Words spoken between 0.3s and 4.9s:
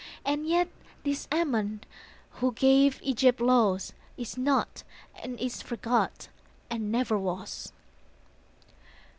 yet this Ammon, who gave Egypt laws, Is not